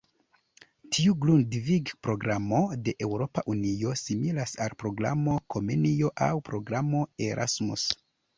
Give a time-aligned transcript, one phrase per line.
[0.95, 7.87] Tiu Grundvig-programo de Eŭropa Unio similas al programo Komenio aŭ programo Erasmus.